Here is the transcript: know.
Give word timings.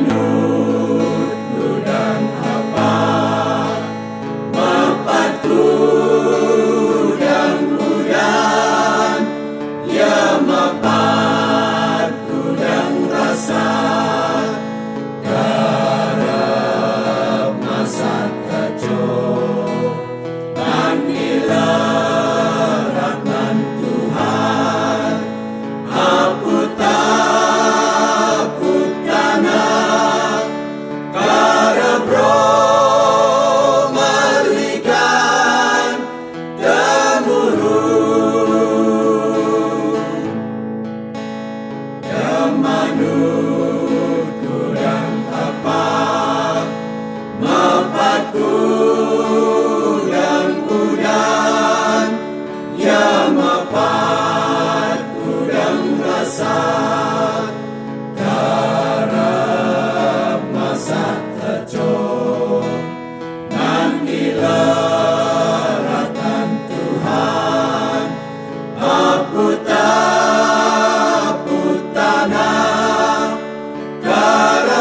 know. 0.00 0.29